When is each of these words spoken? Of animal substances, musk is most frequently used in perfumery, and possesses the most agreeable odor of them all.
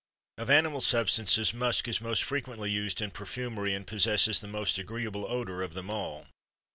Of 0.39 0.49
animal 0.49 0.81
substances, 0.81 1.53
musk 1.53 1.87
is 1.87 2.01
most 2.01 2.23
frequently 2.23 2.71
used 2.71 3.01
in 3.01 3.11
perfumery, 3.11 3.75
and 3.75 3.85
possesses 3.85 4.39
the 4.39 4.47
most 4.47 4.79
agreeable 4.79 5.27
odor 5.27 5.61
of 5.61 5.75
them 5.75 5.91
all. 5.91 6.25